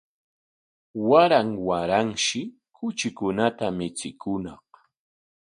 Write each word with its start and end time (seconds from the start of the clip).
Waran 1.09 1.49
waranshi 1.67 2.39
kuchikunata 2.75 3.65
michikuñaq 3.77 4.67